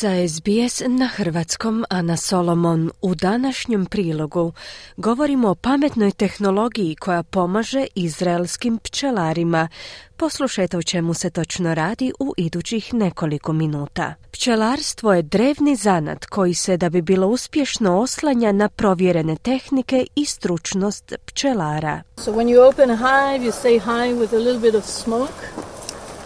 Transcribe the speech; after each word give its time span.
Za 0.00 0.28
SBS 0.28 0.82
na 0.88 1.06
hrvatskom 1.06 1.84
Ana 1.88 2.16
Solomon 2.16 2.90
u 3.02 3.14
današnjem 3.14 3.86
prilogu 3.86 4.52
govorimo 4.96 5.48
o 5.48 5.54
pametnoj 5.54 6.10
tehnologiji 6.10 6.94
koja 6.94 7.22
pomaže 7.22 7.86
izraelskim 7.94 8.78
pčelarima. 8.78 9.68
Poslušajte 10.16 10.78
o 10.78 10.82
čemu 10.82 11.14
se 11.14 11.30
točno 11.30 11.74
radi 11.74 12.12
u 12.18 12.34
idućih 12.36 12.94
nekoliko 12.94 13.52
minuta. 13.52 14.14
Pčelarstvo 14.30 15.12
je 15.12 15.22
drevni 15.22 15.76
zanat 15.76 16.26
koji 16.26 16.54
se 16.54 16.76
da 16.76 16.88
bi 16.88 17.02
bilo 17.02 17.26
uspješno 17.26 17.98
oslanja 17.98 18.52
na 18.52 18.68
provjerene 18.68 19.36
tehnike 19.36 20.06
i 20.14 20.24
stručnost 20.24 21.12
pčelara. 21.24 22.02
So 22.16 22.32
when 22.32 22.48
you 22.48 22.68
open 22.68 22.90
a 22.90 22.96
hive 22.96 23.46
you 23.46 23.52
say 23.52 23.80
with 24.14 24.34
a 24.34 24.38
little 24.38 24.60
bit 24.60 24.74
of 24.74 24.84
smoke. 24.84 25.69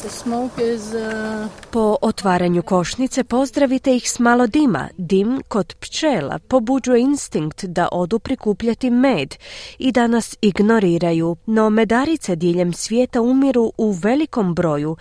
Uh, 0.00 1.50
po 1.70 1.96
otvaranju 2.02 2.62
košnice 2.62 3.24
pozdravite 3.24 3.96
ih 3.96 4.10
s 4.10 4.18
malo 4.18 4.46
dima. 4.46 4.88
Dim 4.96 5.42
kod 5.48 5.74
pčela 5.74 6.38
pobuđuje 6.38 7.00
instinkt 7.00 7.64
da 7.64 7.88
odu 7.92 8.18
prikupljati 8.18 8.90
med 8.90 9.34
i 9.78 9.92
da 9.92 10.06
nas 10.06 10.36
ignoriraju, 10.40 11.36
no 11.46 11.70
medarice 11.70 12.36
diljem 12.36 12.72
svijeta 12.72 13.20
umiru 13.20 13.72
u 13.76 13.90
velikom 13.90 14.54
broju, 14.54 14.96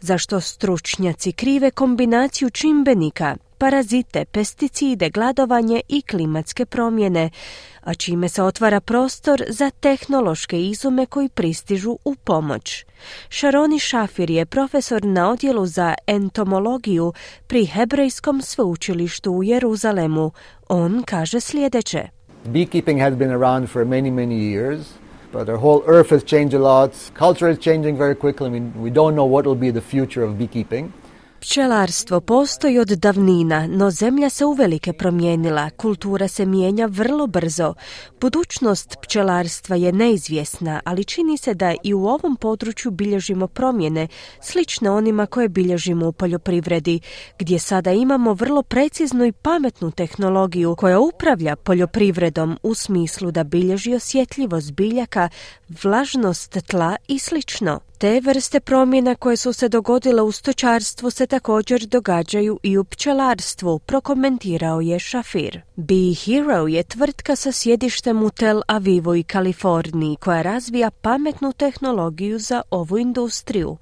zašto 0.00 0.40
stručnjaci 0.40 1.32
krive 1.32 1.70
kombinaciju 1.70 2.50
čimbenika, 2.50 3.36
parazite, 3.58 4.24
pesticide, 4.24 5.10
gladovanje 5.10 5.80
i 5.88 6.02
klimatske 6.02 6.66
promjene, 6.66 7.30
a 7.80 7.94
čime 7.94 8.28
se 8.28 8.42
otvara 8.42 8.80
prostor 8.80 9.42
za 9.48 9.70
tehnološke 9.70 10.62
izume 10.62 11.06
koji 11.06 11.28
pristižu 11.28 11.98
u 12.04 12.14
pomoć. 12.14 12.84
Šaroni 13.28 13.78
Šafir 13.78 14.30
je 14.30 14.46
profesor 14.46 15.04
na 15.04 15.30
odjelu 15.30 15.66
za 15.66 15.94
entomologiju 16.06 17.12
pri 17.46 17.66
Hebrejskom 17.66 18.42
sveučilištu 18.42 19.32
u 19.32 19.44
Jeruzalemu. 19.44 20.30
On 20.68 21.02
kaže 21.02 21.40
sljedeće. 21.40 22.08
Beekeeping 22.44 23.00
has 23.00 23.14
been 23.14 23.30
around 23.30 23.68
for 23.68 23.84
many, 23.84 24.10
many 24.10 24.38
years. 24.54 24.78
But 25.32 25.48
our 25.48 25.58
whole 25.58 25.82
earth 25.86 26.10
has 26.10 26.24
changed 26.24 26.54
a 26.54 26.58
lot. 26.58 26.90
Culture 27.18 27.50
is 27.50 27.58
changing 27.58 27.98
very 27.98 28.14
quickly. 28.14 28.46
I 28.46 28.50
mean, 28.50 28.72
we 28.82 28.90
don't 28.90 29.14
know 29.14 29.26
what 29.26 29.44
will 29.44 29.60
be 29.60 29.70
the 29.70 29.80
future 29.80 30.24
of 30.24 30.38
beekeeping. 30.38 30.92
Pčelarstvo 31.40 32.20
postoji 32.20 32.78
od 32.78 32.88
davnina, 32.88 33.66
no 33.66 33.90
zemlja 33.90 34.30
se 34.30 34.44
uvelike 34.44 34.92
promijenila, 34.92 35.70
kultura 35.70 36.28
se 36.28 36.46
mijenja 36.46 36.86
vrlo 36.86 37.26
brzo. 37.26 37.74
Budućnost 38.20 38.96
pčelarstva 39.02 39.76
je 39.76 39.92
neizvjesna, 39.92 40.80
ali 40.84 41.04
čini 41.04 41.36
se 41.36 41.54
da 41.54 41.74
i 41.84 41.94
u 41.94 42.06
ovom 42.06 42.36
području 42.36 42.90
bilježimo 42.90 43.48
promjene, 43.48 44.08
slične 44.40 44.90
onima 44.90 45.26
koje 45.26 45.48
bilježimo 45.48 46.08
u 46.08 46.12
poljoprivredi, 46.12 47.00
gdje 47.38 47.58
sada 47.58 47.92
imamo 47.92 48.32
vrlo 48.32 48.62
preciznu 48.62 49.26
i 49.26 49.32
pametnu 49.32 49.90
tehnologiju 49.90 50.76
koja 50.76 51.00
upravlja 51.00 51.56
poljoprivredom 51.56 52.58
u 52.62 52.74
smislu 52.74 53.30
da 53.30 53.44
bilježi 53.44 53.94
osjetljivost 53.94 54.72
biljaka, 54.72 55.28
vlažnost 55.82 56.58
tla 56.66 56.96
i 57.08 57.18
slično. 57.18 57.80
Te 58.00 58.20
vrste 58.20 58.60
promjena 58.60 59.14
koje 59.14 59.36
su 59.36 59.52
se 59.52 59.68
dogodile 59.68 60.22
u 60.22 60.32
stočarstvu 60.32 61.10
se 61.10 61.26
također 61.26 61.86
događaju 61.86 62.58
i 62.62 62.78
u 62.78 62.84
pčelarstvu, 62.84 63.78
prokomentirao 63.78 64.80
je 64.80 64.98
Šafir. 64.98 65.60
Bee 65.76 66.14
Hero 66.14 66.66
je 66.66 66.82
tvrtka 66.82 67.36
sa 67.36 67.52
sjedištem 67.52 68.22
u 68.22 68.30
Tel 68.30 68.60
Avivu 68.66 69.14
i 69.14 69.22
Kaliforniji 69.22 70.16
koja 70.16 70.42
razvija 70.42 70.90
pametnu 70.90 71.52
tehnologiju 71.52 72.38
za 72.38 72.62
ovu 72.70 72.98
industriju. 72.98 73.76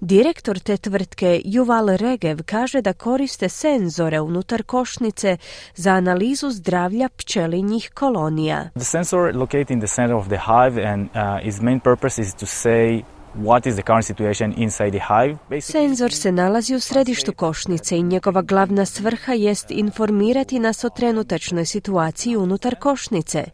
Direktor 0.00 0.58
te 0.58 0.76
tvrtke 0.76 1.40
Yuval 1.44 1.96
Regev 1.96 2.38
kaže 2.46 2.82
da 2.82 2.92
koriste 2.92 3.48
senzore 3.48 4.20
unutar 4.20 4.62
košnice 4.62 5.36
za 5.74 5.90
analizu 5.90 6.50
zdravlja 6.50 7.08
pčelinjih 7.08 7.90
kolonija. 7.94 8.70
The 8.74 8.84
sensor 8.84 9.36
located 9.36 9.70
in 9.70 9.80
the 9.80 9.88
center 9.88 10.16
of 10.16 10.26
the 10.26 10.38
hive 10.38 10.88
and 10.92 11.08
uh, 11.08 11.48
its 11.48 11.60
main 11.60 11.80
purpose 11.80 12.22
is 12.22 12.34
to 12.34 12.46
say 12.46 13.02
what 13.34 13.66
is 13.66 13.74
the 13.74 13.82
current 13.82 14.04
situation 14.04 14.54
inside 14.56 14.90
the 14.90 15.00
hive. 15.08 15.60
Senzor 15.60 16.12
se 16.12 16.32
nalazi 16.32 16.74
u 16.74 16.80
središtu 16.80 17.32
košnice 17.32 17.96
i 17.96 18.02
njegova 18.02 18.42
glavna 18.42 18.86
svrha 18.86 19.32
jest 19.32 19.70
informirati 19.70 20.58
nas 20.58 20.84
o 20.84 20.88
trenutačnoj 20.88 21.66
situaciji 21.66 22.36
unutar 22.36 22.74
košnice. 22.80 23.44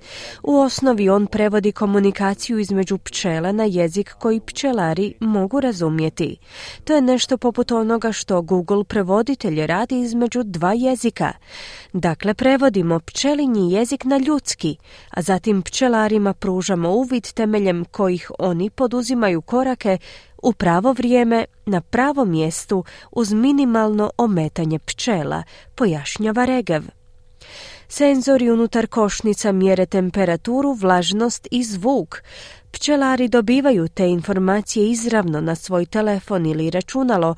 U 0.42 0.56
osnovi 0.60 1.08
on 1.08 1.26
prevodi 1.26 1.72
komunikaciju 1.72 2.58
između 2.58 2.98
pčela 2.98 3.52
na 3.52 3.64
jezik 3.64 4.14
koji 4.18 4.40
pčelari 4.40 5.14
mogu 5.20 5.60
razumjeti. 5.60 6.36
To 6.84 6.94
je 6.94 7.02
nešto 7.02 7.38
poput 7.38 7.72
onoga 7.72 8.12
što 8.12 8.42
Google 8.42 8.84
prevoditelj 8.84 9.66
radi 9.66 10.00
između 10.00 10.42
dva 10.42 10.72
jezika. 10.72 11.32
Dakle, 11.92 12.34
prevodimo 12.34 13.00
pčelinji 13.00 13.72
jezik 13.72 14.04
na 14.04 14.16
ljudski, 14.16 14.76
a 15.10 15.22
zatim 15.22 15.62
pčelarima 15.62 16.34
pružamo 16.34 16.90
uvid 16.90 17.32
temeljem 17.32 17.84
kojih 17.84 18.30
oni 18.38 18.70
poduzimaju 18.70 19.40
korake 19.64 19.98
u 20.42 20.52
pravo 20.52 20.92
vrijeme, 20.92 21.44
na 21.66 21.80
pravom 21.80 22.30
mjestu, 22.30 22.84
uz 23.12 23.32
minimalno 23.32 24.10
ometanje 24.18 24.78
pčela, 24.78 25.42
pojašnjava 25.74 26.44
Regev. 26.44 26.82
Senzori 27.88 28.50
unutar 28.50 28.86
košnica 28.86 29.52
mjere 29.52 29.86
temperaturu, 29.86 30.72
vlažnost 30.72 31.48
i 31.50 31.62
zvuk. 31.64 32.22
Pčelari 32.70 33.28
dobivaju 33.28 33.88
te 33.88 34.08
informacije 34.08 34.90
izravno 34.90 35.40
na 35.40 35.54
svoj 35.54 35.86
telefon 35.86 36.46
ili 36.46 36.70
računalo, 36.70 37.34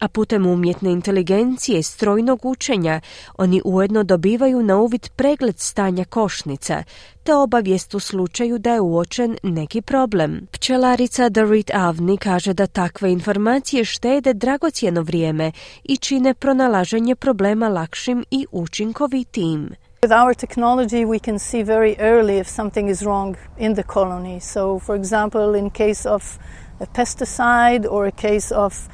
a 0.00 0.08
putem 0.08 0.46
umjetne 0.46 0.92
inteligencije 0.92 1.78
i 1.78 1.82
strojnog 1.82 2.44
učenja 2.44 3.00
oni 3.36 3.62
ujedno 3.64 4.02
dobivaju 4.02 4.62
na 4.62 4.76
uvid 4.76 5.08
pregled 5.16 5.58
stanja 5.58 6.04
košnica, 6.04 6.82
te 7.22 7.34
obavijest 7.34 7.94
u 7.94 8.00
slučaju 8.00 8.58
da 8.58 8.72
je 8.72 8.80
uočen 8.80 9.36
neki 9.42 9.82
problem. 9.82 10.46
Pčelarica 10.52 11.28
Dorit 11.28 11.70
Avni 11.74 12.16
kaže 12.16 12.52
da 12.52 12.66
takve 12.66 13.12
informacije 13.12 13.84
štede 13.84 14.34
dragocjeno 14.34 15.02
vrijeme 15.02 15.52
i 15.84 15.96
čine 15.96 16.34
pronalaženje 16.34 17.14
problema 17.14 17.68
lakšim 17.68 18.24
i 18.30 18.46
učinkovitijim. 18.52 19.70
With 20.02 20.24
our 20.24 20.34
technology, 20.34 21.04
we 21.04 21.18
can 21.24 21.38
see 21.38 21.64
very 21.64 21.96
early 21.98 22.40
if 22.40 22.48
something 22.48 22.90
is 22.90 23.02
wrong 23.02 23.36
in 23.58 23.74
the 23.74 23.82
colony. 23.82 24.40
So, 24.40 24.78
for 24.78 24.96
example, 24.96 25.58
in 25.58 25.70
case 25.70 26.08
of 26.08 26.38
a 26.80 26.86
pesticide 26.86 27.86
or 27.90 28.06
a 28.06 28.10
case 28.10 28.54
of 28.54 28.88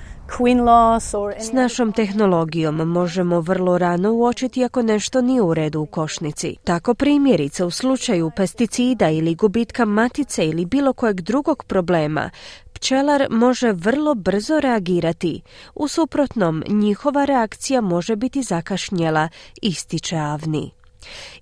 s 1.39 1.53
našom 1.53 1.93
tehnologijom 1.93 2.75
možemo 2.75 3.41
vrlo 3.41 3.79
rano 3.79 4.13
uočiti 4.13 4.65
ako 4.65 4.83
nešto 4.83 5.21
nije 5.21 5.43
u 5.43 5.55
redu 5.55 5.81
u 5.81 5.87
košnici. 5.87 6.57
Tako 6.65 6.95
primjerice 6.95 7.65
u 7.65 7.71
slučaju 7.71 8.31
pesticida 8.37 9.11
ili 9.11 9.35
gubitka 9.35 9.85
matice 9.85 10.47
ili 10.47 10.67
bilo 10.67 10.93
kojeg 10.93 11.21
drugog 11.21 11.65
problema, 11.65 12.31
pčelar 12.73 13.27
može 13.31 13.73
vrlo 13.73 14.15
brzo 14.15 14.61
reagirati. 14.61 15.43
U 15.75 15.89
suprotnom, 15.89 16.63
njihova 16.69 17.25
reakcija 17.25 17.81
može 17.81 18.17
biti 18.17 18.43
zakašnjela, 18.43 19.29
ističe 19.63 20.17
Avni. 20.17 20.71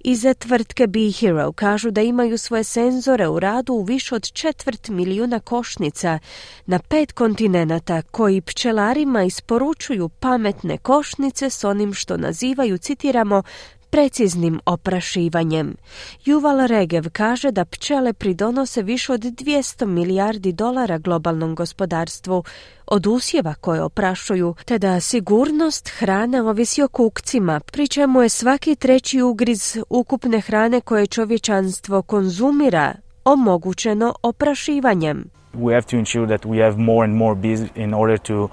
Iza 0.04 0.34
tvrtke 0.34 0.86
Be 0.86 1.10
Hero 1.10 1.52
kažu 1.52 1.90
da 1.90 2.02
imaju 2.02 2.38
svoje 2.38 2.64
senzore 2.64 3.28
u 3.28 3.40
radu 3.40 3.72
u 3.72 3.82
više 3.82 4.14
od 4.14 4.32
četvrt 4.32 4.88
milijuna 4.88 5.40
košnica. 5.40 6.18
Na 6.66 6.78
pet 6.78 7.12
kontinenata 7.12 8.02
koji 8.02 8.40
pčelarima 8.40 9.24
isporučuju 9.24 10.08
pametne 10.08 10.78
košnice 10.78 11.50
s 11.50 11.64
onim 11.64 11.94
što 11.94 12.16
nazivaju, 12.16 12.78
citiramo, 12.78 13.42
preciznim 13.90 14.60
oprašivanjem. 14.66 15.76
Juval 16.24 16.66
Regev 16.66 17.04
kaže 17.12 17.50
da 17.50 17.64
pčele 17.64 18.12
pridonose 18.12 18.82
više 18.82 19.12
od 19.12 19.20
200 19.20 19.86
milijardi 19.86 20.52
dolara 20.52 20.98
globalnom 20.98 21.54
gospodarstvu 21.54 22.44
od 22.86 23.06
usjeva 23.06 23.54
koje 23.54 23.82
oprašuju, 23.82 24.54
te 24.64 24.78
da 24.78 25.00
sigurnost 25.00 25.88
hrane 25.88 26.42
ovisi 26.42 26.82
o 26.82 26.88
kukcima, 26.88 27.60
pri 27.60 27.88
čemu 27.88 28.22
je 28.22 28.28
svaki 28.28 28.76
treći 28.76 29.22
ugriz 29.22 29.78
ukupne 29.88 30.40
hrane 30.40 30.80
koje 30.80 31.06
čovječanstvo 31.06 32.02
konzumira 32.02 32.94
omogućeno 33.24 34.14
oprašivanjem. 34.22 35.30
We 35.54 35.74
have 35.74 35.86
to 35.90 35.96
ensure 35.96 36.26
that 36.26 36.46
we 36.46 36.64
have 36.64 36.76
more 36.78 37.04
and 37.04 37.16
more 37.16 37.34
bees 37.34 37.60
in 37.74 37.94
order 37.94 38.18
to 38.18 38.44
uh, 38.44 38.50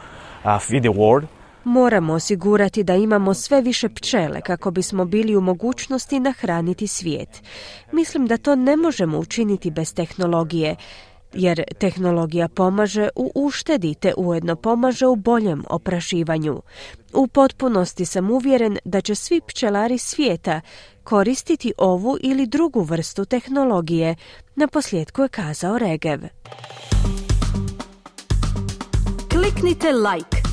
feed 0.59 0.83
the 0.83 0.91
world. 0.91 1.36
Moramo 1.67 2.13
osigurati 2.13 2.83
da 2.83 2.95
imamo 2.95 3.33
sve 3.33 3.61
više 3.61 3.89
pčele 3.89 4.41
kako 4.41 4.71
bismo 4.71 5.05
bili 5.05 5.35
u 5.35 5.41
mogućnosti 5.41 6.19
nahraniti 6.19 6.87
svijet. 6.87 7.29
Mislim 7.91 8.27
da 8.27 8.37
to 8.37 8.55
ne 8.55 8.77
možemo 8.77 9.19
učiniti 9.19 9.71
bez 9.71 9.93
tehnologije, 9.93 10.75
jer 11.33 11.63
tehnologija 11.79 12.47
pomaže 12.47 13.09
u 13.15 13.31
uštedi 13.35 13.95
te 13.95 14.13
ujedno 14.17 14.55
pomaže 14.55 15.07
u 15.07 15.15
boljem 15.15 15.63
oprašivanju. 15.69 16.61
U 17.13 17.27
potpunosti 17.27 18.05
sam 18.05 18.31
uvjeren 18.31 18.77
da 18.85 19.01
će 19.01 19.15
svi 19.15 19.41
pčelari 19.41 19.97
svijeta 19.97 20.61
koristiti 21.03 21.73
ovu 21.77 22.17
ili 22.21 22.47
drugu 22.47 22.81
vrstu 22.81 23.25
tehnologije, 23.25 24.15
na 24.55 24.67
posljedku 24.67 25.21
je 25.21 25.29
kazao 25.29 25.77
Regev. 25.77 26.19
Kliknite 29.29 29.91
like, 29.91 30.46